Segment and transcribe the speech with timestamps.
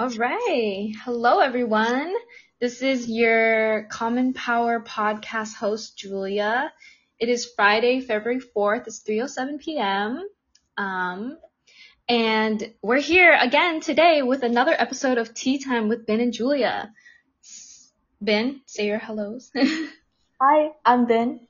[0.00, 0.92] All right.
[1.02, 2.14] Hello, everyone.
[2.60, 6.72] This is your Common Power podcast host, Julia.
[7.18, 8.86] It is Friday, February 4th.
[8.86, 10.22] It's 3.07 p.m.
[10.76, 11.36] Um,
[12.08, 16.92] and we're here again today with another episode of Tea Time with Ben and Julia.
[18.20, 19.50] Ben, say your hellos.
[20.40, 21.40] Hi, I'm Ben.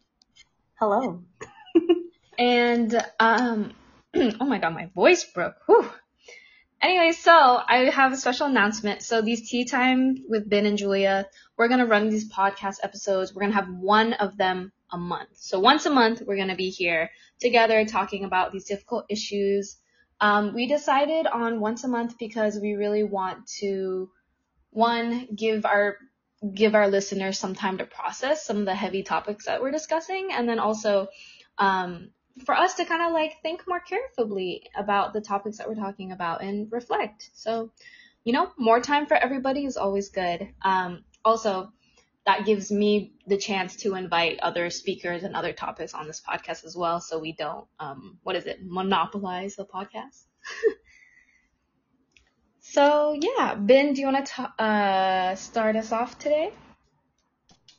[0.81, 1.23] Hello.
[2.39, 3.75] and, um,
[4.15, 5.57] oh my god, my voice broke.
[5.67, 5.91] Whew.
[6.81, 9.03] Anyway, so I have a special announcement.
[9.03, 13.35] So these tea time with Ben and Julia, we're gonna run these podcast episodes.
[13.35, 15.31] We're gonna have one of them a month.
[15.35, 17.11] So once a month, we're gonna be here
[17.41, 19.77] together talking about these difficult issues.
[20.21, 24.11] Um, we decided on once a month because we really want to,
[24.71, 25.97] one, give our
[26.55, 30.29] give our listeners some time to process some of the heavy topics that we're discussing,
[30.33, 31.09] and then also
[31.59, 32.11] um,
[32.45, 36.13] for us to kind of like think more carefully about the topics that we're talking
[36.13, 37.31] about and reflect.
[37.35, 37.71] So,
[38.25, 40.49] you know, more time for everybody is always good.
[40.63, 41.73] Um, also,
[42.27, 46.65] that gives me the chance to invite other speakers and other topics on this podcast
[46.65, 50.25] as well, so we don't, um, what is it, monopolize the podcast.
[52.61, 56.53] so yeah, Ben, do you want to uh, start us off today?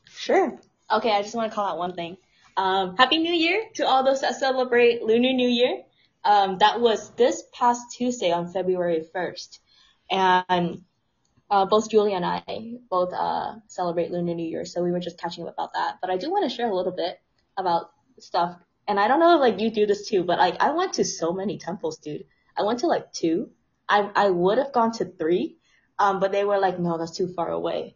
[0.09, 0.59] Sure.
[0.91, 2.17] Okay, I just want to call out one thing.
[2.58, 5.83] Um, Happy New Year to all those that celebrate Lunar New Year.
[6.23, 9.59] Um, that was this past Tuesday on February 1st.
[10.11, 10.81] And
[11.50, 12.44] uh, both Julie and I
[12.89, 15.97] both uh, celebrate Lunar New Year, so we were just catching up about that.
[16.02, 17.20] But I do want to share a little bit
[17.58, 18.55] about stuff.
[18.88, 21.05] And I don't know if like you do this too, but like I went to
[21.05, 22.25] so many temples, dude.
[22.58, 23.52] I went to like two.
[23.88, 25.58] I I would have gone to three,
[25.97, 27.95] um, but they were like, no, that's too far away.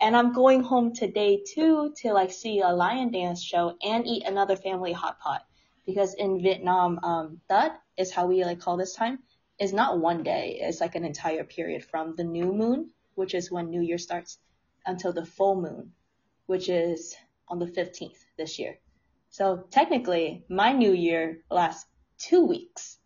[0.00, 4.24] And I'm going home today too to like see a lion dance show and eat
[4.26, 5.46] another family hot pot
[5.86, 9.18] because in Vietnam, um, that is how we like call this time
[9.58, 10.58] is not one day.
[10.60, 14.38] It's like an entire period from the new moon, which is when New Year starts,
[14.86, 15.92] until the full moon,
[16.46, 17.14] which is
[17.48, 18.78] on the 15th this year.
[19.30, 22.98] So technically, my New Year lasts two weeks.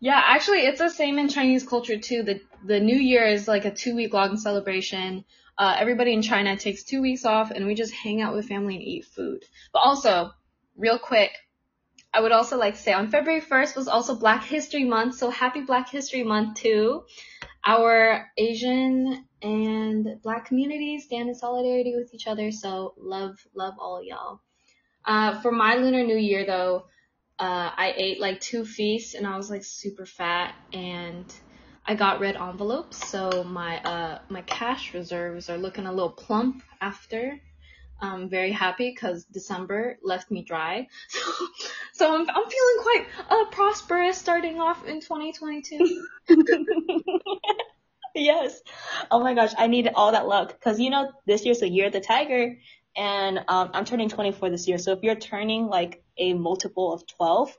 [0.00, 2.22] Yeah, actually, it's the same in Chinese culture too.
[2.22, 5.24] The the New Year is like a two week long celebration.
[5.58, 8.76] Uh, everybody in China takes two weeks off, and we just hang out with family
[8.76, 9.42] and eat food.
[9.72, 10.32] But also,
[10.76, 11.32] real quick,
[12.12, 15.30] I would also like to say on February 1st was also Black History Month, so
[15.30, 17.04] happy Black History Month too.
[17.64, 24.02] Our Asian and Black communities stand in solidarity with each other, so love, love all
[24.02, 24.40] y'all.
[25.04, 26.86] Uh, for my Lunar New Year though,
[27.38, 31.32] uh, I ate like two feasts and I was like super fat and
[31.84, 36.62] I got red envelopes, so my uh my cash reserves are looking a little plump
[36.80, 37.40] after.
[38.00, 40.88] I'm very happy because December left me dry.
[41.08, 41.20] So,
[41.92, 46.06] so I'm, I'm feeling quite uh, prosperous starting off in 2022.
[48.14, 48.60] yes.
[49.10, 51.86] Oh my gosh, I need all that luck because you know this year's the year
[51.86, 52.58] of the tiger,
[52.96, 54.78] and um, I'm turning 24 this year.
[54.78, 57.56] So if you're turning like a multiple of 12,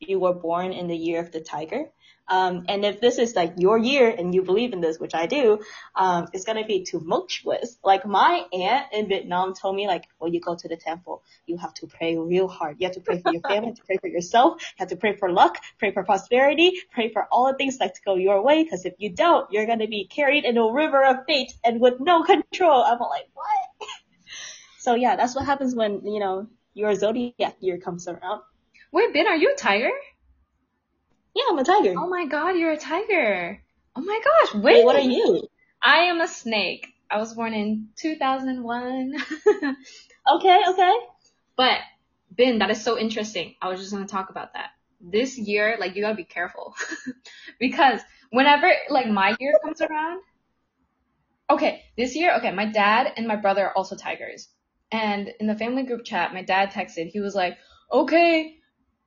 [0.00, 1.86] you were born in the year of the tiger.
[2.30, 5.26] Um, and if this is like your year and you believe in this, which I
[5.26, 5.60] do,
[5.96, 7.78] um, it's gonna be tumultuous.
[7.82, 11.56] Like my aunt in Vietnam told me like, when you go to the temple, you
[11.56, 12.76] have to pray real hard.
[12.78, 15.16] You have to pray for your family, to pray for yourself, you have to pray
[15.16, 18.66] for luck, pray for prosperity, pray for all the things that to go your way.
[18.66, 21.98] Cause if you don't, you're gonna be carried in a river of fate and with
[21.98, 22.82] no control.
[22.82, 23.88] I'm like, what?
[24.88, 28.40] so yeah, that's what happens when, you know, your zodiac year comes around.
[28.90, 29.90] Wait, Ben, are you a tiger?
[31.34, 31.92] Yeah, I'm a tiger.
[31.98, 33.60] Oh my god, you're a tiger.
[33.94, 34.76] Oh my gosh, wait.
[34.76, 35.46] Wait, what are you?
[35.82, 36.88] I am a snake.
[37.10, 39.14] I was born in 2001.
[40.30, 40.94] Okay, okay.
[41.56, 41.78] but,
[42.30, 43.54] Ben, that is so interesting.
[43.62, 44.70] I was just gonna talk about that.
[45.00, 46.74] This year, like, you gotta be careful.
[47.58, 48.00] because
[48.30, 50.20] whenever, like, my year comes around,
[51.48, 54.48] okay, this year, okay, my dad and my brother are also tigers.
[54.90, 57.58] And in the family group chat, my dad texted, he was like,
[57.92, 58.56] okay,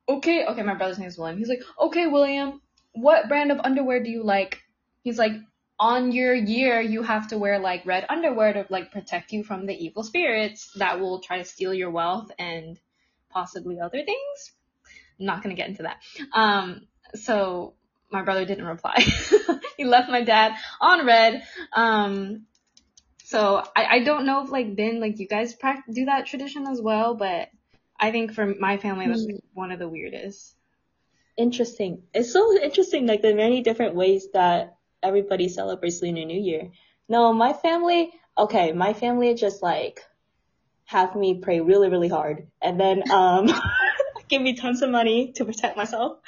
[0.08, 1.38] okay, okay, my brother's name is William.
[1.38, 2.60] He's like, okay, William,
[2.92, 4.62] what brand of underwear do you like?
[5.02, 5.32] He's like,
[5.78, 9.66] on your year, you have to wear like red underwear to like protect you from
[9.66, 12.78] the evil spirits that will try to steal your wealth and
[13.30, 14.52] possibly other things.
[15.18, 16.00] I'm not gonna get into that.
[16.32, 17.74] Um, so
[18.12, 18.94] my brother didn't reply.
[19.76, 21.42] he left my dad on read.
[21.72, 22.46] Um,
[23.32, 26.66] so I, I don't know if like Ben, like you guys practice, do that tradition
[26.66, 27.48] as well, but
[27.98, 30.54] I think for my family, that's like one of the weirdest.
[31.38, 32.02] Interesting.
[32.12, 36.72] It's so interesting, like the many different ways that everybody celebrates Lunar New Year.
[37.08, 40.04] No, my family, okay, my family just like
[40.84, 43.48] have me pray really, really hard and then, um,
[44.28, 46.18] give me tons of money to protect myself.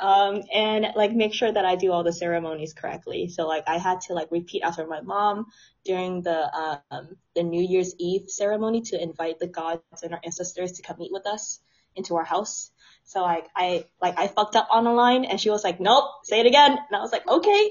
[0.00, 3.28] Um, and like make sure that I do all the ceremonies correctly.
[3.28, 5.46] So like I had to like repeat after my mom
[5.84, 6.50] during the
[6.90, 10.96] um the New Year's Eve ceremony to invite the gods and our ancestors to come
[10.98, 11.60] meet with us
[11.96, 12.70] into our house.
[13.04, 16.04] So like I like I fucked up on the line and she was like, Nope,
[16.24, 17.70] say it again and I was like, Okay.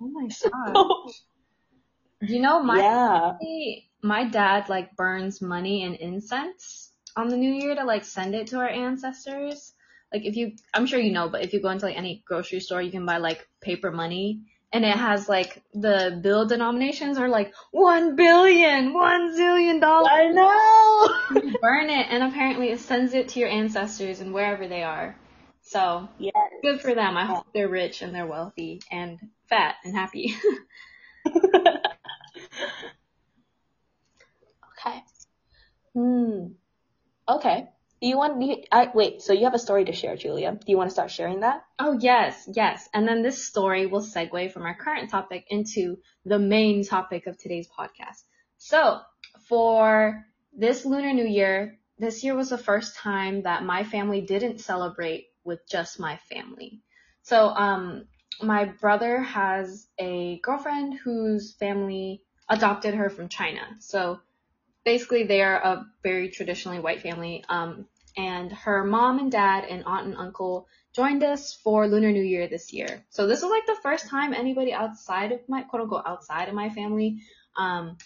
[0.00, 0.86] Oh my god.
[2.20, 3.32] you know my yeah.
[4.02, 8.48] my dad like burns money and incense on the new year to like send it
[8.48, 9.72] to our ancestors
[10.12, 12.60] like if you I'm sure you know, but if you go into like any grocery
[12.60, 14.42] store, you can buy like paper money
[14.72, 20.10] and it has like the bill denominations are like one billion, one zillion dollars.
[20.12, 21.42] I know.
[21.42, 25.16] you burn it and apparently it sends it to your ancestors and wherever they are.
[25.62, 26.34] So yes.
[26.62, 27.16] good for them.
[27.16, 29.18] I hope they're rich and they're wealthy and
[29.48, 30.34] fat and happy.
[31.26, 31.82] okay.
[35.94, 36.46] Hmm.
[37.28, 37.68] Okay.
[38.02, 40.50] Do you want, you, I, wait, so you have a story to share, Julia.
[40.50, 41.64] Do you want to start sharing that?
[41.78, 42.88] Oh, yes, yes.
[42.92, 47.38] And then this story will segue from our current topic into the main topic of
[47.38, 48.24] today's podcast.
[48.58, 48.98] So,
[49.48, 54.58] for this Lunar New Year, this year was the first time that my family didn't
[54.58, 56.80] celebrate with just my family.
[57.22, 58.06] So, um,
[58.42, 63.62] my brother has a girlfriend whose family adopted her from China.
[63.78, 64.18] So,
[64.84, 67.44] basically they are a very traditionally white family.
[67.48, 67.86] Um,
[68.16, 72.48] and her mom and dad and aunt and uncle joined us for Lunar New Year
[72.48, 73.04] this year.
[73.10, 76.54] So this was like the first time anybody outside of my quote unquote outside of
[76.54, 77.22] my family
[77.56, 77.96] um,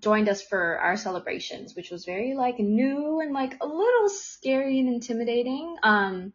[0.00, 4.80] joined us for our celebrations, which was very like new and like a little scary
[4.80, 5.76] and intimidating.
[5.82, 6.32] Um,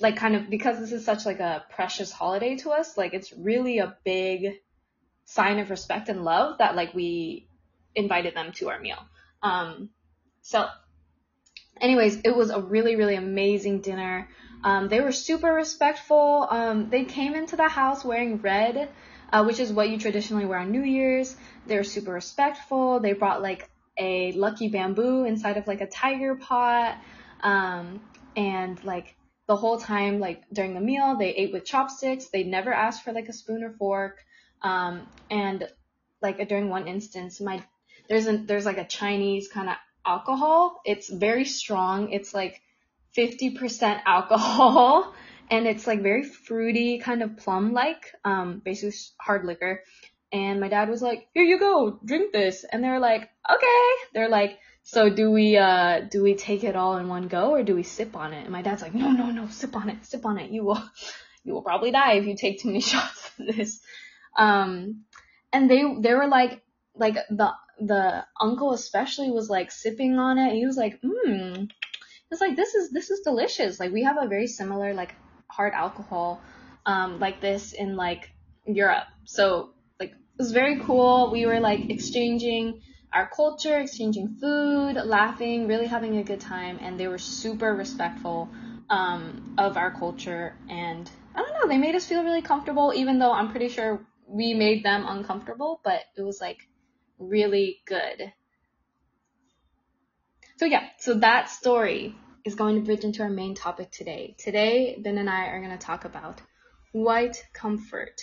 [0.00, 3.32] like kind of because this is such like a precious holiday to us, like it's
[3.32, 4.60] really a big
[5.24, 7.48] sign of respect and love that like we
[7.94, 8.98] invited them to our meal.
[9.42, 9.90] Um,
[10.42, 10.66] so
[11.80, 14.28] anyways, it was a really, really amazing dinner.
[14.64, 16.46] Um, they were super respectful.
[16.50, 18.88] Um, they came into the house wearing red,
[19.32, 21.36] uh, which is what you traditionally wear on New Year's.
[21.66, 23.00] They were super respectful.
[23.00, 23.68] They brought like
[23.98, 26.98] a lucky bamboo inside of like a tiger pot.
[27.42, 28.00] Um,
[28.36, 29.14] and like
[29.46, 32.26] the whole time, like during the meal, they ate with chopsticks.
[32.26, 34.18] They never asked for like a spoon or fork.
[34.62, 35.68] Um, and
[36.22, 37.62] like during one instance, my
[38.08, 39.76] there's a there's like a Chinese kind of
[40.06, 40.80] alcohol.
[40.84, 42.12] It's very strong.
[42.12, 42.62] It's like
[43.16, 45.14] 50% alcohol
[45.50, 49.82] and it's like very fruity, kind of plum like, um, basically hard liquor.
[50.32, 52.64] And my dad was like, here you go, drink this.
[52.64, 53.90] And they're like, okay.
[54.12, 57.62] They're like, so do we, uh, do we take it all in one go or
[57.62, 58.42] do we sip on it?
[58.42, 60.50] And my dad's like, no, no, no, sip on it, sip on it.
[60.50, 60.82] You will,
[61.44, 63.80] you will probably die if you take too many shots of this.
[64.36, 65.04] Um,
[65.52, 66.62] and they, they were like,
[66.94, 70.54] like the the uncle especially was like sipping on it.
[70.54, 71.68] he was like, mmm.
[72.30, 73.78] It's like this is this is delicious.
[73.78, 75.14] Like we have a very similar like
[75.48, 76.40] hard alcohol
[76.84, 78.30] um like this in like
[78.66, 79.06] Europe.
[79.24, 81.30] So like it was very cool.
[81.30, 82.82] We were like exchanging
[83.12, 88.48] our culture, exchanging food, laughing, really having a good time, and they were super respectful
[88.90, 90.54] um, of our culture.
[90.68, 94.04] And I don't know, they made us feel really comfortable, even though I'm pretty sure
[94.26, 95.80] we made them uncomfortable.
[95.82, 96.58] But it was like
[97.18, 98.32] really good.
[100.58, 104.34] So yeah, so that story is going to bridge into our main topic today.
[104.38, 106.40] Today, Ben and I are going to talk about
[106.92, 108.20] white comfort.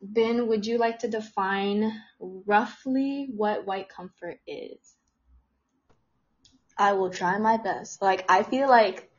[0.00, 4.78] Ben, would you like to define roughly what white comfort is?
[6.78, 8.02] I will try my best.
[8.02, 9.10] Like I feel like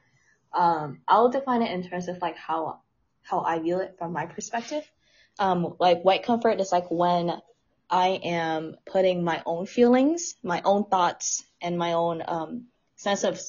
[0.54, 2.82] um I'll define it in terms of like how
[3.24, 4.90] how I view it from my perspective.
[5.40, 7.32] Um like white comfort is like when
[7.90, 12.66] I am putting my own feelings, my own thoughts, and my own um,
[12.96, 13.40] sense of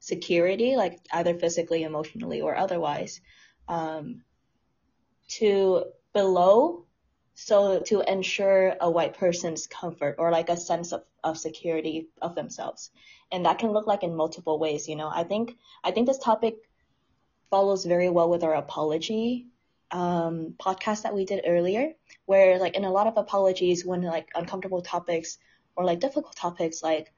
[0.00, 3.20] security, like either physically, emotionally, or otherwise,
[3.68, 4.22] um,
[5.28, 6.86] to below
[7.42, 12.34] so to ensure a white person's comfort or like a sense of, of security of
[12.34, 12.90] themselves.
[13.32, 15.10] And that can look like in multiple ways you know?
[15.12, 16.56] I think i think this topic
[17.48, 19.46] follows very well with our apology
[19.90, 21.92] um, podcast that we did earlier,
[22.26, 25.38] where like in a lot of apologies, when like uncomfortable topics
[25.76, 27.12] or like difficult topics, like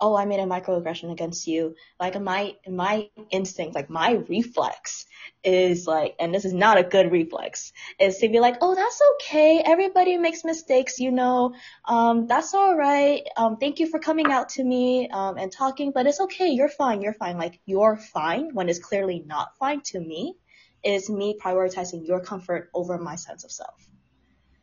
[0.00, 5.06] oh I made a microaggression against you, like my my instinct, like my reflex
[5.42, 9.00] is like, and this is not a good reflex, is to be like, oh that's
[9.14, 11.54] okay, everybody makes mistakes, you know,
[11.86, 15.92] um, that's all right, um, thank you for coming out to me um, and talking,
[15.92, 19.80] but it's okay, you're fine, you're fine, like you're fine when it's clearly not fine
[19.80, 20.36] to me
[20.84, 23.86] is me prioritizing your comfort over my sense of self.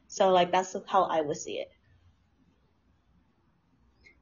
[0.07, 1.69] So like that's how I would see it.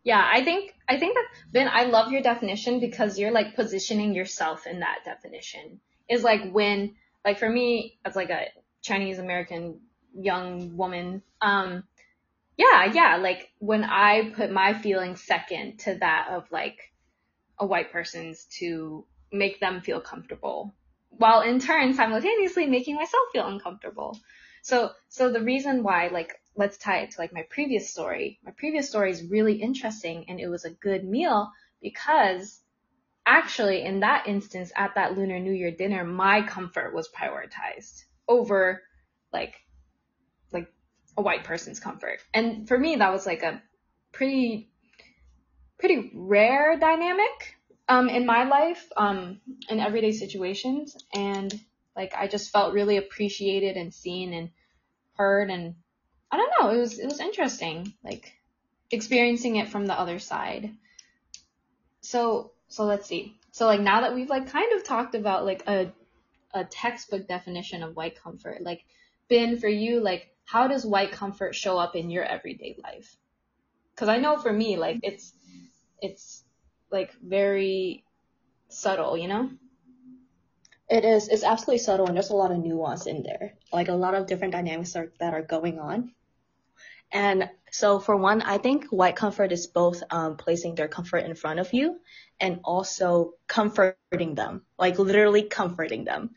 [0.03, 4.15] Yeah, I think I think that Ben, I love your definition because you're like positioning
[4.15, 5.79] yourself in that definition.
[6.09, 8.47] Is like when like for me as like a
[8.81, 9.79] Chinese American
[10.13, 11.83] young woman, um,
[12.57, 16.91] yeah, yeah, like when I put my feelings second to that of like
[17.59, 20.73] a white person's to make them feel comfortable,
[21.21, 24.17] while in turn simultaneously making myself feel uncomfortable.
[24.63, 28.39] So, so the reason why, like, let's tie it to like my previous story.
[28.43, 32.59] My previous story is really interesting and it was a good meal because
[33.23, 38.81] actually in that instance at that Lunar New Year dinner, my comfort was prioritized over
[39.31, 39.53] like,
[40.51, 40.73] like
[41.17, 42.19] a white person's comfort.
[42.33, 43.61] And for me, that was like a
[44.11, 44.71] pretty,
[45.77, 50.95] pretty rare dynamic, um, in my life, um, in everyday situations.
[51.13, 51.53] And
[51.95, 54.49] like, I just felt really appreciated and seen and
[55.15, 55.75] heard and
[56.31, 58.31] I don't know, it was, it was interesting, like
[58.89, 60.71] experiencing it from the other side.
[61.99, 63.35] So, so let's see.
[63.51, 65.91] So like now that we've like kind of talked about like a,
[66.53, 68.85] a textbook definition of white comfort, like
[69.29, 73.17] Ben for you, like how does white comfort show up in your everyday life?
[73.97, 75.33] Cause I know for me, like it's,
[76.01, 76.43] it's
[76.91, 78.03] like very
[78.69, 79.49] subtle, you know?
[80.89, 81.29] It is.
[81.29, 83.53] It's absolutely subtle, and there's a lot of nuance in there.
[83.71, 86.11] Like a lot of different dynamics are, that are going on.
[87.13, 91.35] And so, for one, I think white comfort is both um, placing their comfort in
[91.35, 91.99] front of you
[92.39, 96.31] and also comforting them, like literally comforting them.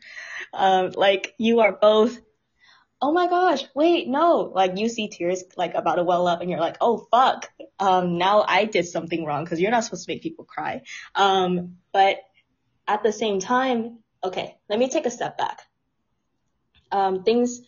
[0.53, 2.17] Um, like you are both.
[3.01, 4.51] Oh my gosh, wait, no.
[4.53, 7.51] Like you see tears like about to well up and you're like, oh fuck.
[7.79, 10.81] Um, now I did something wrong because you're not supposed to make people cry.
[11.13, 12.17] Um, but
[12.87, 15.61] at the same time, okay, let me take a step back.
[16.91, 17.61] Um, things,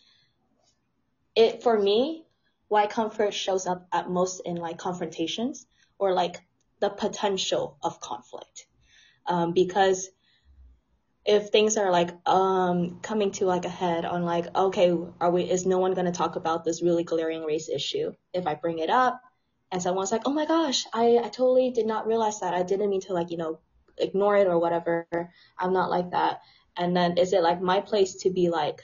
[1.35, 2.25] it, for me,
[2.67, 5.65] white comfort shows up at most in like confrontations
[5.99, 6.37] or like
[6.79, 8.67] the potential of conflict.
[9.25, 10.09] Um, because
[11.27, 15.43] if things are like um coming to like a head on like okay are we
[15.43, 18.79] is no one going to talk about this really glaring race issue if i bring
[18.79, 19.21] it up
[19.71, 22.89] and someone's like oh my gosh i i totally did not realize that i didn't
[22.89, 23.59] mean to like you know
[23.97, 25.05] ignore it or whatever
[25.59, 26.39] i'm not like that
[26.77, 28.81] and then is it like my place to be like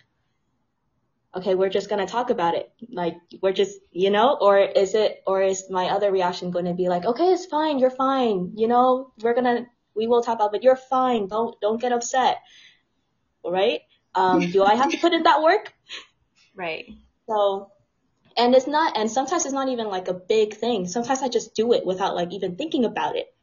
[1.36, 2.72] okay, we're just going to talk about it.
[2.92, 6.76] Like, we're just, you know, or is it, or is my other reaction going to
[6.76, 7.80] be like, okay, it's fine.
[7.80, 8.52] You're fine.
[8.56, 11.28] You know, we're going to, we will talk about, but you're fine.
[11.28, 12.38] Don't, don't get upset.
[13.46, 13.82] Right?
[14.16, 15.74] Um, do I have to put in that work?
[16.56, 16.94] Right.
[17.28, 17.72] So,
[18.38, 20.88] and it's not, and sometimes it's not even like a big thing.
[20.88, 23.34] Sometimes I just do it without like even thinking about it.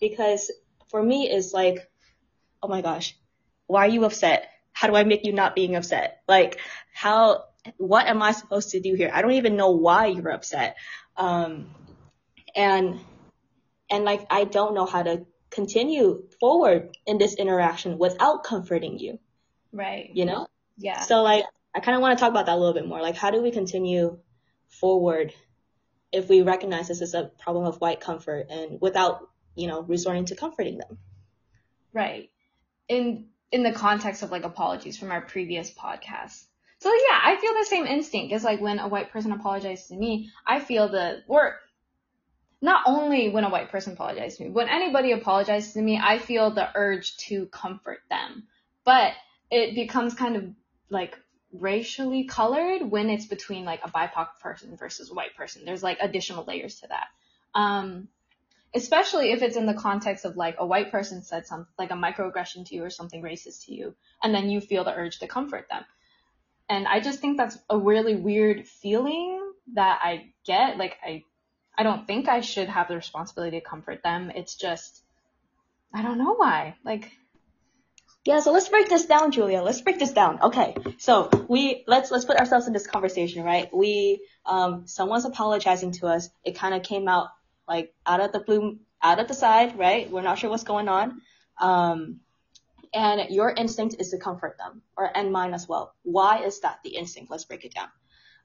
[0.00, 0.50] Because
[0.88, 1.86] for me, it's like,
[2.62, 3.14] oh my gosh,
[3.66, 4.48] why are you upset?
[4.76, 6.20] how do I make you not being upset?
[6.28, 6.60] Like,
[6.92, 7.44] how,
[7.78, 9.10] what am I supposed to do here?
[9.10, 10.76] I don't even know why you're upset.
[11.16, 11.70] Um,
[12.54, 13.00] and,
[13.88, 19.18] and like, I don't know how to continue forward in this interaction without comforting you.
[19.72, 20.10] Right.
[20.12, 20.46] You know?
[20.76, 21.00] Yeah.
[21.00, 23.00] So like, I kind of want to talk about that a little bit more.
[23.00, 24.18] Like, how do we continue
[24.68, 25.32] forward
[26.12, 30.24] if we recognize this is a problem of white comfort and without, you know, resorting
[30.26, 30.98] to comforting them?
[31.92, 32.30] Right.
[32.88, 36.44] In in the context of like apologies from our previous podcast.
[36.78, 39.96] So yeah, I feel the same instinct as like when a white person apologizes to
[39.96, 41.56] me, I feel the or
[42.60, 46.18] not only when a white person apologizes to me, when anybody apologizes to me, I
[46.18, 48.44] feel the urge to comfort them.
[48.84, 49.12] But
[49.50, 50.44] it becomes kind of
[50.88, 51.18] like
[51.52, 55.64] racially colored when it's between like a BIPOC person versus a white person.
[55.64, 57.08] There's like additional layers to that.
[57.54, 58.08] Um,
[58.74, 61.94] especially if it's in the context of like a white person said something like a
[61.94, 65.26] microaggression to you or something racist to you and then you feel the urge to
[65.26, 65.84] comfort them
[66.68, 69.40] and i just think that's a really weird feeling
[69.74, 71.22] that i get like i
[71.78, 75.02] i don't think i should have the responsibility to comfort them it's just
[75.92, 77.10] i don't know why like
[78.26, 79.62] yeah, so let's break this down, Julia.
[79.62, 80.42] Let's break this down.
[80.42, 80.74] Okay.
[80.98, 83.72] So we let's let's put ourselves in this conversation, right?
[83.72, 86.28] We um someone's apologizing to us.
[86.42, 87.28] It kind of came out
[87.68, 90.10] like out of the blue, out of the side, right?
[90.10, 91.22] We're not sure what's going on.
[91.60, 92.18] Um,
[92.92, 95.94] and your instinct is to comfort them, or and mine as well.
[96.02, 97.30] Why is that the instinct?
[97.30, 97.88] Let's break it down.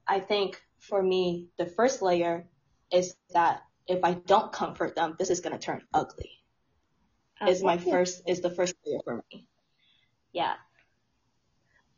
[0.07, 2.45] I think for me, the first layer
[2.91, 6.31] is that if I don't comfort them, this is gonna turn ugly.
[7.41, 9.47] Oh, is my first is the first layer for me.
[10.31, 10.53] Yeah.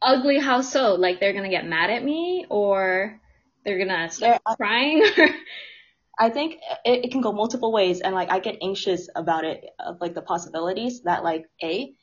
[0.02, 0.96] Ugly how so?
[0.96, 3.20] Like they're gonna get mad at me or
[3.66, 5.04] they're gonna start they're, crying?
[6.20, 9.66] I think it, it can go multiple ways and like I get anxious about it
[9.80, 11.94] of like the possibilities that like A,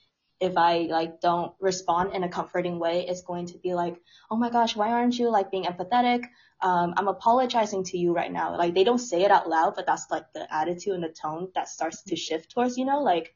[0.41, 3.97] if I like don't respond in a comforting way, it's going to be like,
[4.31, 6.25] oh my gosh, why aren't you like being empathetic?
[6.63, 8.57] Um, I'm apologizing to you right now.
[8.57, 11.49] Like they don't say it out loud, but that's like the attitude and the tone
[11.55, 13.35] that starts to shift towards, you know, like,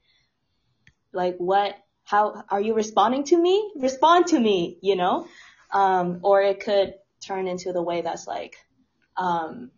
[1.12, 3.72] like what, how are you responding to me?
[3.76, 5.26] Respond to me, you know?
[5.70, 8.56] Um, or it could turn into the way that's like,
[9.16, 9.70] um,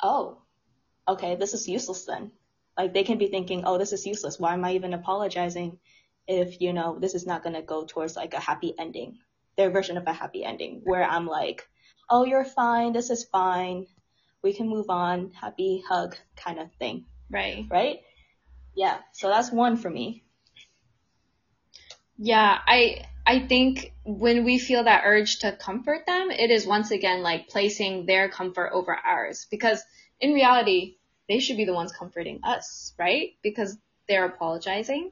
[0.00, 0.38] oh,
[1.08, 2.30] okay, this is useless then.
[2.76, 4.38] Like they can be thinking, oh, this is useless.
[4.38, 5.78] Why am I even apologizing
[6.26, 9.18] if, you know, this is not going to go towards like a happy ending,
[9.56, 11.68] their version of a happy ending where I'm like,
[12.08, 12.92] oh, you're fine.
[12.92, 13.86] This is fine.
[14.42, 15.32] We can move on.
[15.32, 17.06] Happy hug kind of thing.
[17.30, 17.64] Right.
[17.70, 18.00] Right.
[18.74, 18.98] Yeah.
[19.12, 20.24] So that's one for me.
[22.16, 22.58] Yeah.
[22.66, 27.22] I, I think when we feel that urge to comfort them, it is once again
[27.22, 29.82] like placing their comfort over ours because
[30.20, 30.96] in reality,
[31.28, 33.30] they should be the ones comforting us, right?
[33.42, 33.78] Because
[34.08, 35.10] they're apologizing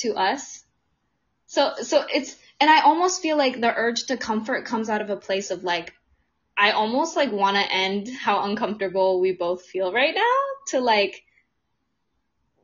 [0.00, 0.64] to us.
[1.46, 5.10] So, so it's, and I almost feel like the urge to comfort comes out of
[5.10, 5.94] a place of like,
[6.56, 10.36] I almost like want to end how uncomfortable we both feel right now
[10.68, 11.22] to like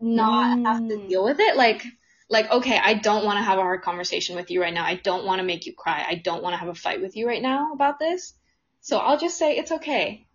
[0.01, 0.67] not mm.
[0.67, 1.09] have to mm.
[1.09, 1.57] deal with it.
[1.57, 1.83] Like,
[2.29, 4.85] like, okay, I don't want to have a hard conversation with you right now.
[4.85, 6.05] I don't want to make you cry.
[6.07, 8.35] I don't want to have a fight with you right now about this.
[8.81, 10.27] So I'll just say it's okay.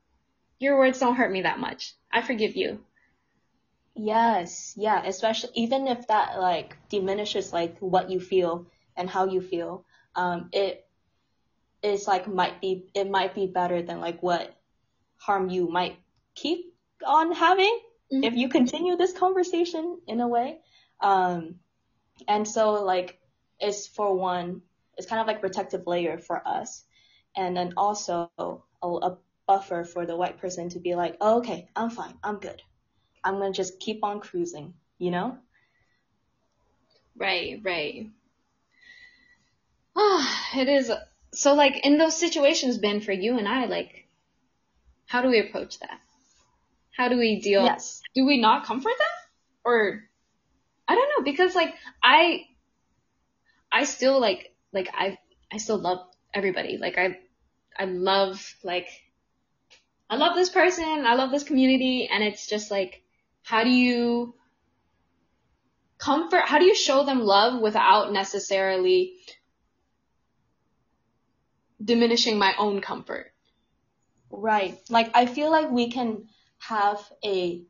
[0.59, 1.93] Your words don't hurt me that much.
[2.11, 2.79] I forgive you.
[3.95, 9.41] Yes, yeah, especially even if that like diminishes like what you feel and how you
[9.41, 10.85] feel, um, it
[11.83, 14.55] is like might be it might be better than like what
[15.17, 15.97] harm you might
[16.35, 16.73] keep
[17.05, 17.79] on having
[18.11, 18.23] mm-hmm.
[18.23, 20.59] if you continue this conversation in a way.
[21.01, 21.55] Um,
[22.27, 23.19] and so like
[23.59, 24.61] it's for one,
[24.97, 26.83] it's kind of like protective layer for us.
[27.35, 28.55] And then also a,
[28.87, 29.17] a
[29.47, 32.13] buffer for the white person to be like, oh, okay, I'm fine.
[32.23, 32.61] I'm good.
[33.23, 35.37] I'm going to just keep on cruising, you know?
[37.15, 38.09] Right, right.
[39.95, 40.91] Ah, it is.
[41.33, 44.07] So like in those situations, Ben, for you and I, like,
[45.07, 45.99] how do we approach that?
[46.95, 47.63] How do we deal?
[47.63, 48.01] Yes.
[48.15, 49.07] Do we not comfort them?
[49.63, 50.03] Or
[50.87, 52.47] I don't know because like I
[53.71, 55.17] I still like like I
[55.51, 56.77] I still love everybody.
[56.77, 57.19] Like I
[57.77, 58.87] I love like
[60.09, 63.00] I love this person, I love this community and it's just like
[63.51, 64.33] how do you
[65.97, 69.17] comfort how do you show them love without necessarily
[71.83, 73.33] diminishing my own comfort?
[74.29, 74.79] Right.
[74.89, 77.63] Like I feel like we can have a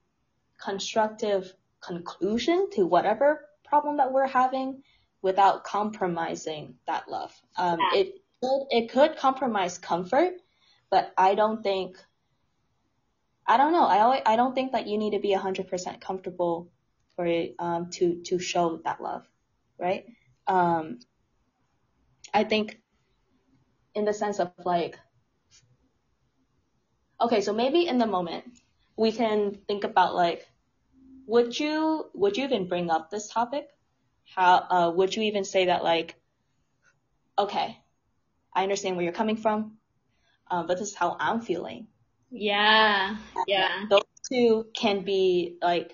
[0.63, 4.83] constructive conclusion to whatever problem that we're having
[5.23, 7.33] without compromising that love.
[7.57, 8.01] Um, yeah.
[8.01, 8.15] It
[8.69, 10.33] it could compromise comfort,
[10.91, 11.97] but I don't think,
[13.47, 13.85] I don't know.
[13.85, 16.69] I always, I don't think that you need to be 100% comfortable
[17.15, 19.27] for it, um, to, to show that love,
[19.77, 20.05] right?
[20.47, 20.99] Um,
[22.33, 22.79] I think
[23.93, 24.97] in the sense of like,
[27.19, 28.45] okay, so maybe in the moment
[28.95, 30.47] we can think about like,
[31.27, 33.69] would you would you even bring up this topic?
[34.35, 36.15] How uh, would you even say that like,
[37.37, 37.77] okay,
[38.53, 39.77] I understand where you're coming from,
[40.49, 41.87] uh, but this is how I'm feeling.
[42.31, 43.17] Yeah,
[43.47, 43.85] yeah.
[43.89, 45.93] Those two can be like,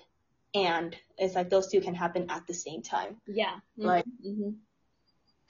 [0.54, 3.16] and it's like those two can happen at the same time.
[3.26, 3.54] Yeah.
[3.78, 3.84] Mm-hmm.
[3.84, 4.50] Like, mm-hmm.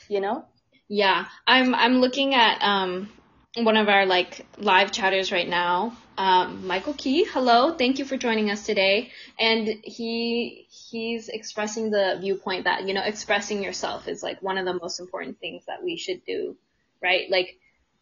[0.08, 0.44] you know.
[0.88, 3.10] Yeah, I'm I'm looking at um
[3.56, 7.24] one of our like live chatters right now, um, Michael Key.
[7.24, 9.10] Hello, thank you for joining us today.
[9.38, 14.64] And he he's expressing the viewpoint that you know expressing yourself is like one of
[14.64, 16.56] the most important things that we should do,
[17.02, 17.30] right?
[17.30, 17.58] Like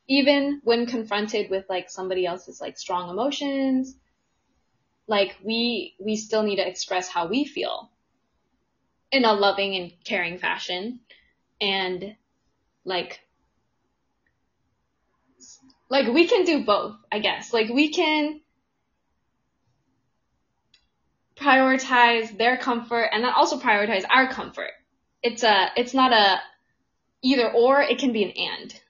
[0.08, 3.96] even when confronted with like somebody else's like strong emotions,
[5.06, 7.90] like we we still need to express how we feel
[9.10, 11.00] in a loving and caring fashion,
[11.60, 12.16] and
[12.84, 13.20] like
[15.88, 17.52] like we can do both, I guess.
[17.52, 18.40] Like we can
[21.36, 24.70] prioritize their comfort and then also prioritize our comfort.
[25.22, 26.40] It's a, it's not a
[27.22, 28.80] either or, it can be an and.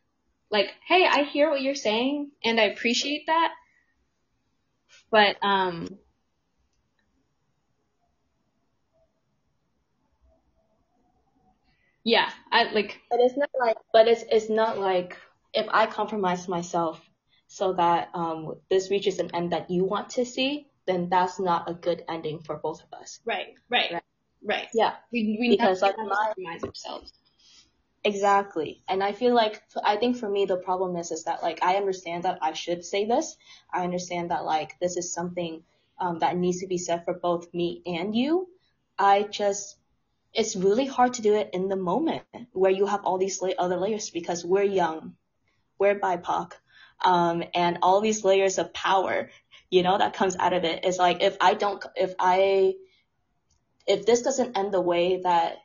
[0.50, 3.52] Like, hey, I hear what you're saying and I appreciate that.
[5.10, 5.98] But, um,
[12.04, 13.00] yeah, I like.
[13.10, 15.16] But it's not like, but it's, it's not like
[15.52, 17.00] if I compromise myself
[17.48, 21.68] so that um, this reaches an end that you want to see, then that's not
[21.68, 23.20] a good ending for both of us.
[23.24, 24.02] Right, right, right.
[24.44, 24.68] right.
[24.74, 27.12] Yeah, we, we because like compromise ourselves.
[28.06, 28.84] Exactly.
[28.88, 31.74] And I feel like, I think for me, the problem is, is that like, I
[31.74, 33.36] understand that I should say this.
[33.74, 35.64] I understand that like, this is something,
[35.98, 38.46] um, that needs to be said for both me and you.
[38.96, 39.76] I just,
[40.32, 43.76] it's really hard to do it in the moment where you have all these other
[43.76, 45.16] layers because we're young,
[45.76, 46.52] we're BIPOC,
[47.04, 49.30] um, and all these layers of power,
[49.68, 52.74] you know, that comes out of it is like if I don't, if I,
[53.84, 55.56] if this doesn't end the way that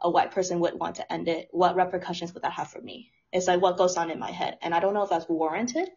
[0.00, 3.10] a white person would want to end it, what repercussions would that have for me?
[3.32, 5.90] It's like what goes on in my head, and I don't know if that's warranted,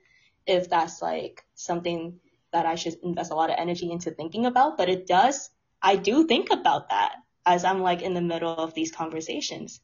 [0.46, 2.20] if that's like something
[2.52, 5.50] that I should invest a lot of energy into thinking about, but it does.
[5.82, 9.80] I do think about that as I'm like in the middle of these conversations.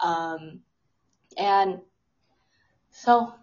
[0.00, 0.60] Um,
[1.36, 1.80] and
[2.90, 3.34] so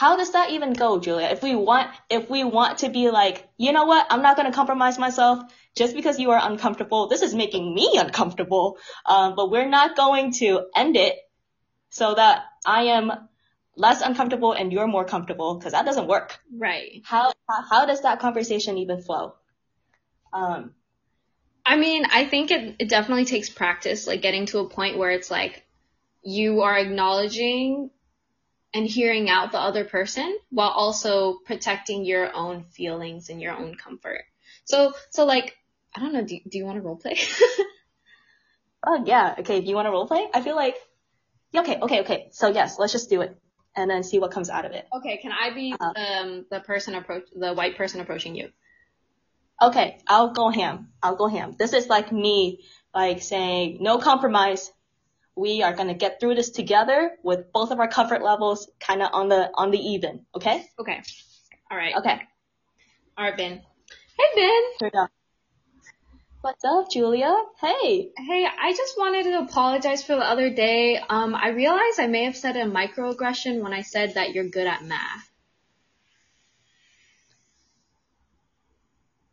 [0.00, 1.26] how does that even go, Julia?
[1.26, 4.50] If we want, if we want to be like, you know what, I'm not going
[4.50, 5.42] to compromise myself
[5.76, 7.08] just because you are uncomfortable.
[7.08, 8.78] This is making me uncomfortable.
[9.04, 11.16] Um, but we're not going to end it
[11.90, 13.12] so that I am
[13.76, 16.40] less uncomfortable and you're more comfortable because that doesn't work.
[16.50, 17.02] Right.
[17.04, 19.34] How, how, how does that conversation even flow?
[20.32, 20.70] Um,
[21.66, 25.10] I mean, I think it, it definitely takes practice, like getting to a point where
[25.10, 25.66] it's like
[26.22, 27.90] you are acknowledging
[28.72, 33.74] and hearing out the other person while also protecting your own feelings and your own
[33.74, 34.22] comfort.
[34.64, 35.56] So, so like,
[35.94, 37.16] I don't know, do, do you want to role play?
[38.86, 40.26] oh yeah, okay, do you want to role play?
[40.32, 40.76] I feel like,
[41.54, 42.28] okay, okay, okay.
[42.32, 43.36] So yes, let's just do it
[43.76, 44.86] and then see what comes out of it.
[44.92, 48.50] Okay, can I be uh, um the person approach the white person approaching you?
[49.62, 50.88] Okay, I'll go ham.
[51.02, 51.54] I'll go ham.
[51.58, 54.72] This is like me, like saying, no compromise.
[55.40, 59.08] We are gonna get through this together with both of our comfort levels kind of
[59.14, 60.26] on the, on the even.
[60.34, 60.66] Okay?
[60.78, 61.00] Okay.
[61.70, 61.94] All right.
[61.96, 62.20] Okay.
[63.16, 63.62] All right, Ben.
[64.18, 65.08] Hey, Ben.
[66.42, 67.34] What's up, Julia?
[67.58, 68.10] Hey.
[68.18, 70.98] Hey, I just wanted to apologize for the other day.
[70.98, 74.66] Um, I realized I may have said a microaggression when I said that you're good
[74.66, 75.30] at math.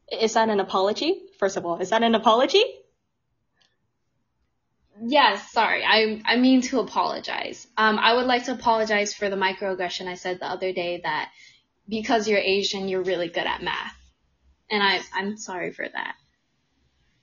[0.09, 1.23] Is that an apology?
[1.37, 2.63] First of all, is that an apology?
[5.01, 5.83] Yes, sorry.
[5.83, 7.67] I I mean to apologize.
[7.77, 11.31] Um, I would like to apologize for the microaggression I said the other day that
[11.87, 13.95] because you're Asian, you're really good at math,
[14.69, 16.15] and I I'm sorry for that.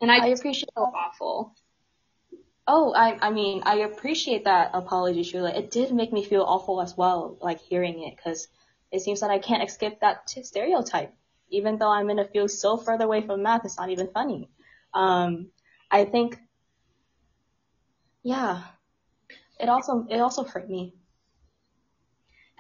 [0.01, 1.55] And I, I appreciate feel awful.
[2.67, 5.55] Oh, I I mean I appreciate that apology, Julia.
[5.55, 8.49] It did make me feel awful as well, like hearing it, because
[8.93, 11.13] it seems that I can't escape that stereotype
[11.51, 14.49] even though I'm in a field so further away from math, it's not even funny.
[14.93, 15.51] Um,
[15.91, 16.39] I think,
[18.25, 18.63] yeah,
[19.61, 20.95] it also, it also hurt me.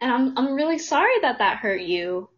[0.00, 2.28] And I'm, I'm really sorry that that hurt you.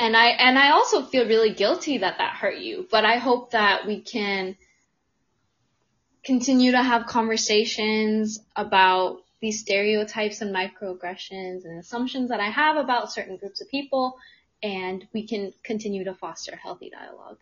[0.00, 3.52] And I, and I also feel really guilty that that hurt you, but I hope
[3.52, 4.56] that we can
[6.24, 13.12] continue to have conversations about these stereotypes and microaggressions and assumptions that I have about
[13.12, 14.16] certain groups of people
[14.62, 17.36] and we can continue to foster healthy dialogue.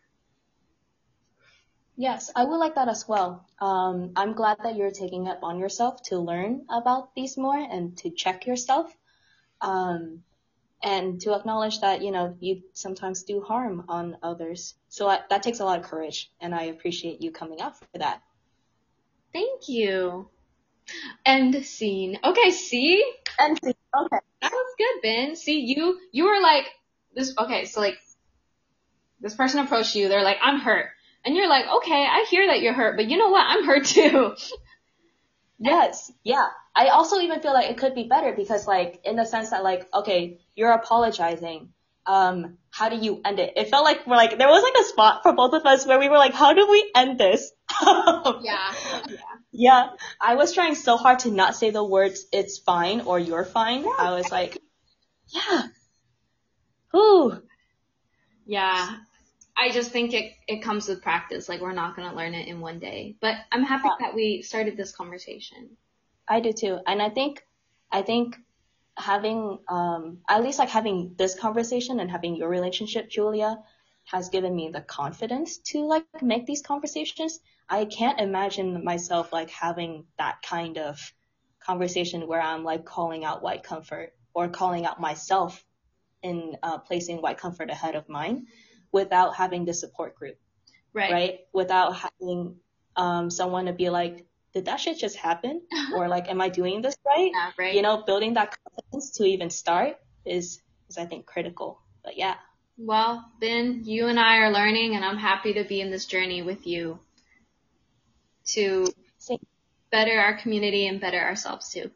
[2.03, 3.47] Yes, I would like that as well.
[3.61, 7.97] Um, I'm glad that you're taking it on yourself to learn about these more and
[7.99, 8.93] to check yourself.
[9.61, 10.25] Um,
[10.83, 14.75] and to acknowledge that, you know, you sometimes do harm on others.
[14.89, 17.99] So I, that takes a lot of courage and I appreciate you coming out for
[17.99, 18.21] that.
[19.33, 20.29] Thank you.
[21.25, 22.19] End scene.
[22.25, 23.05] Okay, see?
[23.39, 23.75] End scene.
[23.97, 24.19] Okay.
[24.41, 25.37] That was good, Ben.
[25.37, 26.67] See, you, you were like,
[27.15, 27.99] this, okay, so like,
[29.21, 30.89] this person approached you, they're like, I'm hurt.
[31.25, 33.45] And you're like, okay, I hear that you're hurt, but you know what?
[33.47, 34.35] I'm hurt too.
[35.59, 36.47] yes, yeah.
[36.75, 39.63] I also even feel like it could be better because like, in the sense that
[39.63, 41.71] like, okay, you're apologizing.
[42.05, 43.53] Um, how do you end it?
[43.55, 46.01] It felt like we're like, there was like a spot for both of us where
[46.01, 47.53] we were like, how do we end this?
[47.85, 48.33] yeah.
[48.43, 48.75] yeah.
[49.53, 49.91] Yeah.
[50.21, 53.85] I was trying so hard to not say the words, it's fine or you're fine.
[53.85, 53.95] Yeah.
[53.99, 54.59] I was like,
[55.29, 55.63] yeah,
[56.95, 57.43] Ooh.
[58.47, 58.97] Yeah.
[59.57, 61.49] I just think it, it comes with practice.
[61.49, 64.07] Like we're not going to learn it in one day, but I'm happy yeah.
[64.07, 65.77] that we started this conversation.
[66.29, 66.79] I do too.
[66.87, 67.45] And I think,
[67.91, 68.37] I think
[68.97, 73.59] having, um, at least like having this conversation and having your relationship, Julia,
[74.05, 77.41] has given me the confidence to like make these conversations.
[77.69, 81.13] I can't imagine myself like having that kind of
[81.61, 85.65] conversation where I'm like calling out white comfort or calling out myself
[86.23, 88.47] in uh, placing white comfort ahead of mine
[88.93, 90.37] without having the support group.
[90.93, 91.13] Right.
[91.13, 91.41] Right.
[91.53, 92.57] Without having
[92.97, 95.63] um, someone to be like, did that shit just happen?
[95.95, 97.31] or like, am I doing this right?
[97.33, 97.75] Yeah, right.
[97.75, 101.81] You know, building that confidence to even start is, is I think critical.
[102.05, 102.35] But yeah.
[102.77, 106.43] Well, Ben, you and I are learning and I'm happy to be in this journey
[106.43, 106.99] with you
[108.47, 109.39] to Same.
[109.91, 111.91] better our community and better ourselves too.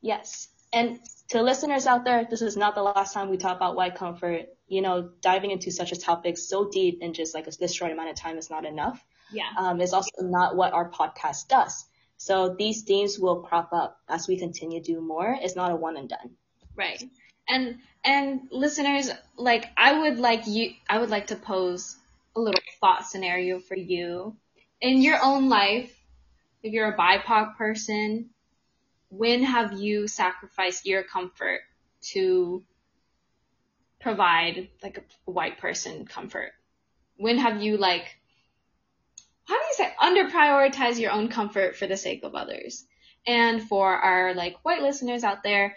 [0.00, 0.48] Yes.
[0.72, 3.94] And to listeners out there, this is not the last time we talk about white
[3.94, 4.46] comfort.
[4.68, 7.92] You know, diving into such a topic so deep in just like a, this short
[7.92, 9.04] amount of time is not enough.
[9.32, 9.48] Yeah.
[9.56, 11.84] Um, is also not what our podcast does.
[12.16, 15.36] So these themes will crop up as we continue to do more.
[15.40, 16.30] It's not a one and done.
[16.74, 17.02] Right.
[17.48, 21.96] And and listeners, like I would like you I would like to pose
[22.34, 24.36] a little thought scenario for you.
[24.80, 25.92] In your own life,
[26.62, 28.30] if you're a BIPOC person,
[29.08, 31.60] when have you sacrificed your comfort
[32.12, 32.64] to
[34.00, 36.52] provide like a white person comfort?
[37.16, 38.06] When have you like
[39.46, 42.84] how do you say under prioritize your own comfort for the sake of others?
[43.26, 45.76] And for our like white listeners out there,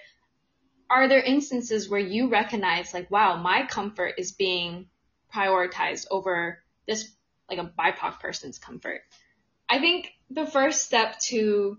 [0.89, 4.87] are there instances where you recognize like, wow, my comfort is being
[5.33, 7.11] prioritized over this
[7.47, 9.01] like a BIPOC person's comfort?
[9.69, 11.77] I think the first step to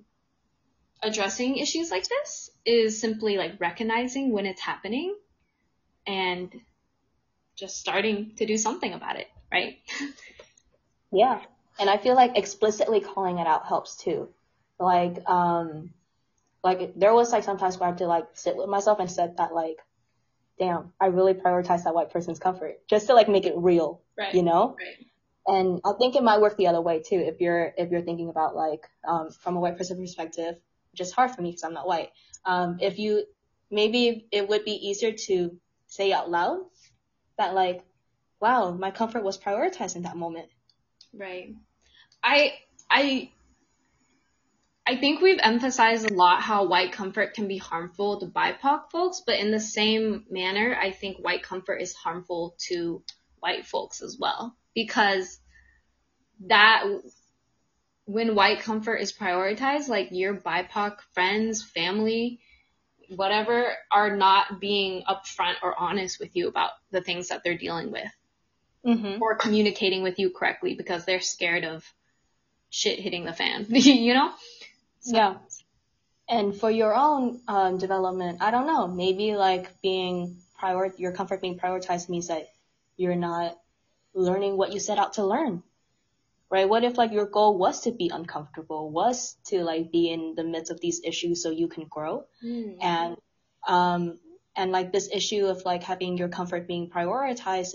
[1.02, 5.14] addressing issues like this is simply like recognizing when it's happening
[6.06, 6.52] and
[7.56, 9.78] just starting to do something about it, right?
[11.12, 11.40] yeah.
[11.78, 14.28] And I feel like explicitly calling it out helps too.
[14.78, 15.92] Like, um,
[16.62, 19.36] like there was like sometimes where I have to like sit with myself and said
[19.38, 19.76] that like,
[20.58, 24.34] damn, I really prioritize that white person's comfort just to like make it real, right.
[24.34, 24.76] you know?
[24.78, 25.06] Right.
[25.46, 27.16] And I think it might work the other way too.
[27.16, 30.56] If you're, if you're thinking about like, um, from a white person perspective,
[30.94, 32.10] just hard for me because I'm not white.
[32.44, 33.24] Um, if you,
[33.70, 36.60] maybe it would be easier to say out loud
[37.38, 37.82] that like,
[38.40, 40.48] wow, my comfort was prioritized in that moment.
[41.12, 41.54] Right.
[42.22, 42.54] I,
[42.90, 43.30] I,
[44.86, 49.22] I think we've emphasized a lot how white comfort can be harmful to BIPOC folks,
[49.24, 53.02] but in the same manner, I think white comfort is harmful to
[53.38, 54.56] white folks as well.
[54.74, 55.38] Because
[56.46, 56.84] that,
[58.10, 62.40] when white comfort is prioritized, like your BIPOC friends, family,
[63.08, 67.92] whatever, are not being upfront or honest with you about the things that they're dealing
[67.92, 68.10] with.
[68.84, 69.22] Mm-hmm.
[69.22, 71.84] Or communicating with you correctly because they're scared of
[72.70, 74.32] shit hitting the fan, you know?
[75.00, 75.16] So.
[75.16, 75.34] Yeah.
[76.28, 81.40] And for your own um, development, I don't know, maybe like being prior, your comfort
[81.40, 82.48] being prioritized means that
[82.96, 83.56] you're not
[84.14, 85.62] learning what you set out to learn.
[86.50, 86.68] Right?
[86.68, 90.44] What if like your goal was to be uncomfortable, was to like be in the
[90.44, 92.24] midst of these issues so you can grow?
[92.44, 92.76] Mm.
[92.82, 93.16] And,
[93.68, 94.18] um,
[94.56, 97.74] and like this issue of like having your comfort being prioritized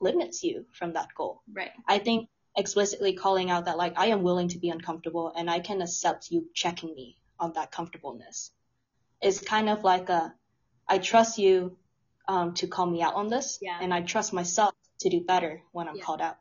[0.00, 1.42] limits you from that goal.
[1.52, 1.72] Right.
[1.88, 5.60] I think explicitly calling out that like I am willing to be uncomfortable and I
[5.60, 8.52] can accept you checking me on that comfortableness
[9.22, 10.34] is kind of like a
[10.88, 11.76] I trust you
[12.28, 13.78] um, to call me out on this Yeah.
[13.80, 16.04] and I trust myself to do better when I'm Yeah.
[16.04, 16.36] called out.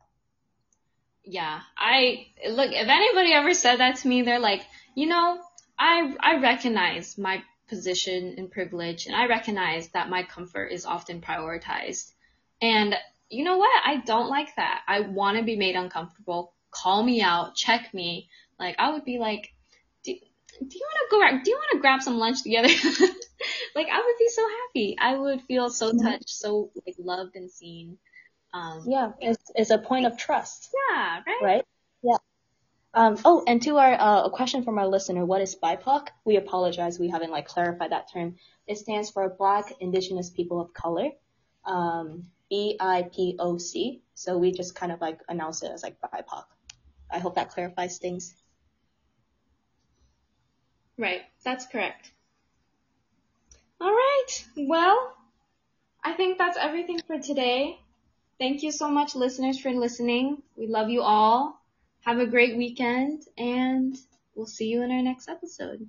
[1.23, 1.61] Yeah.
[1.77, 4.61] I, look, if anybody ever said that to me, they're like,
[4.95, 5.39] you know,
[5.77, 11.21] I, I recognize my position and privilege and I recognize that my comfort is often
[11.21, 12.11] prioritized.
[12.61, 12.95] And
[13.29, 13.71] you know what?
[13.85, 14.81] I don't like that.
[14.87, 16.53] I want to be made uncomfortable.
[16.69, 18.29] Call me out, check me.
[18.59, 19.53] Like I would be like,
[20.03, 21.43] do, do you want to go?
[21.43, 22.67] Do you want to grab some lunch together?
[23.75, 24.97] like I would be so happy.
[24.99, 26.03] I would feel so Mhm.
[26.03, 27.97] touched, so like loved and seen.
[28.53, 31.41] Um, Yeah, it's, it's a point of trust, yeah, right?
[31.41, 31.65] right?
[32.03, 32.17] Yeah.
[32.93, 36.07] Um, oh, and to our, uh, a question from our listener, what is BIPOC?
[36.25, 38.35] We apologize, we haven't like clarified that term.
[38.67, 41.11] It stands for Black Indigenous People of Color.
[41.65, 44.01] Um, B-I-P-O-C.
[44.13, 46.43] So we just kind of like announce it as like BIPOC.
[47.09, 48.35] I hope that clarifies things.
[50.97, 52.11] Right, that's correct.
[53.79, 55.15] All right, well,
[56.03, 57.79] I think that's everything for today.
[58.41, 60.43] Thank you so much, listeners, for listening.
[60.57, 61.61] We love you all.
[62.01, 63.97] Have a great weekend, and
[64.35, 65.87] we'll see you in our next episode.